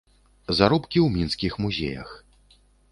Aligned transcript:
Заробкі 0.59 0.99
ў 1.05 1.21
мінскіх 1.21 1.53
музеях. 1.67 2.09